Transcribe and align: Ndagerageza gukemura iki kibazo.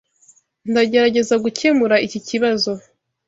Ndagerageza 0.71 1.35
gukemura 1.43 1.95
iki 2.05 2.19
kibazo. 2.27 2.71